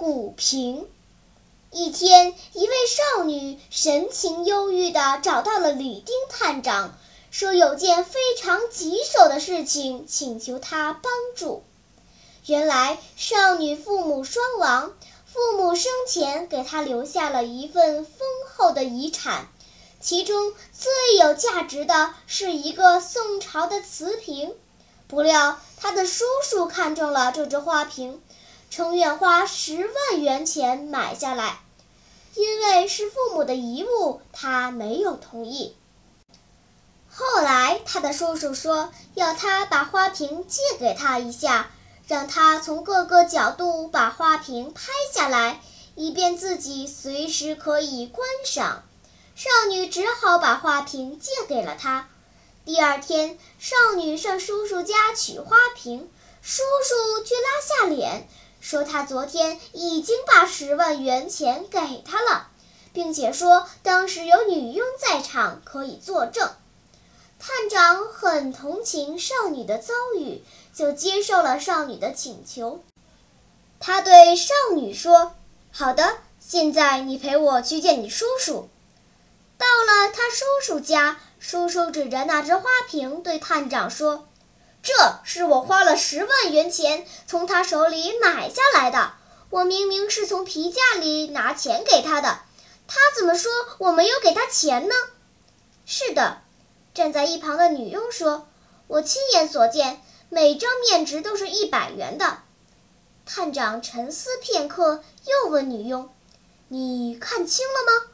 [0.00, 0.88] 古瓶。
[1.70, 6.98] 一天，一位少女神情忧郁地找到了吕丁探长。
[7.30, 11.64] 说有件非常棘手的事情，请求他帮助。
[12.46, 14.94] 原来少女父母双亡，
[15.26, 18.26] 父母生前给她留下了一份丰
[18.56, 19.48] 厚的遗产，
[20.00, 24.54] 其中最有价值的是一个宋朝的瓷瓶。
[25.06, 28.22] 不料她的叔叔看中了这只花瓶，
[28.70, 31.60] 称愿花十万元钱买下来。
[32.34, 35.76] 因为是父母的遗物，他没有同意。
[37.10, 41.70] 后来，他的叔叔说要他把花瓶借给他一下，
[42.06, 45.60] 让他从各个角度把花瓶拍下来，
[45.96, 48.84] 以便自己随时可以观赏。
[49.34, 52.08] 少女只好把花瓶借给了他。
[52.64, 56.08] 第二天，少女上叔叔家取花瓶，
[56.42, 58.28] 叔叔却拉下脸
[58.60, 62.48] 说他昨天已经把十万元钱给他了，
[62.92, 66.50] 并且说当时有女佣在场可以作证。
[67.38, 70.42] 探长很同情少女的遭遇，
[70.74, 72.84] 就接受了少女的请求。
[73.78, 75.34] 他对少女说
[75.72, 78.68] ：“好的，现在你陪我去见你叔叔。”
[79.56, 84.28] 到了他叔叔家，叔叔指着那只花瓶对探长说
[84.82, 89.12] ：“这是我花了十万元钱从他手里买下来的。
[89.50, 92.40] 我明明是从皮夹里拿钱给他的，
[92.86, 94.94] 他怎么说我没有给他钱呢？”
[95.84, 96.42] 是的。
[96.92, 98.48] 站在一旁的女佣说
[98.88, 102.38] ：“我亲眼所见，每张面值都是一百元的。”
[103.24, 106.12] 探长沉思片刻，又问女佣
[106.66, 108.10] ：“你看清了吗？”“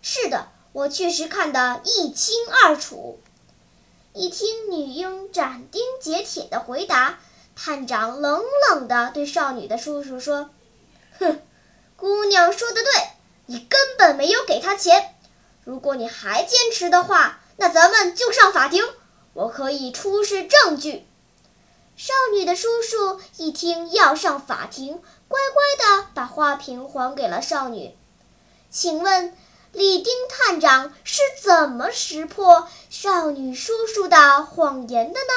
[0.00, 3.20] 是的，我确实看得一清二楚。”
[4.16, 7.18] 一听女佣斩钉截铁的回答，
[7.54, 10.48] 探长冷冷地对少女的叔叔说
[11.20, 11.42] ：“哼，
[11.96, 12.90] 姑娘说的对，
[13.44, 15.14] 你根本没有给他钱。
[15.64, 18.84] 如果你还坚持的话。”那咱们就上法庭，
[19.32, 21.06] 我可以出示证据。
[21.96, 27.96] 少女的叔叔一听要上法庭，乖乖地把花瓶还给了少女。
[28.68, 29.34] 请问，
[29.76, 35.34] 李丁探长是怎么识破少女叔叔的谎言的呢？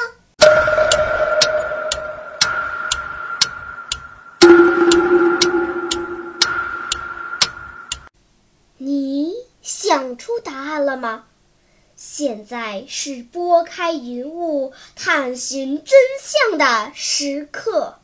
[8.77, 11.25] 你想出答案了吗？
[11.97, 17.99] 现在是拨开云雾探寻真相的时刻。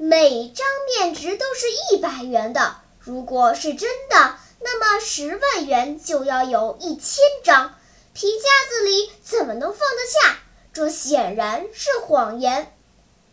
[0.00, 7.74] 每张面值都是一百元的，如果是真的，那么十万元就要有一千张。
[8.14, 10.38] 皮夹子里怎么能放得下？
[10.72, 12.72] 这显然是谎言。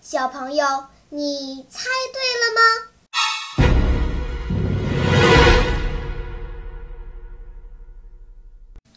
[0.02, 2.62] 小朋友，你猜对了吗？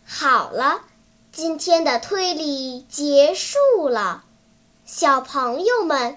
[0.07, 0.85] 好了，
[1.33, 4.25] 今天的推理结束了。
[4.87, 6.17] 小朋友们，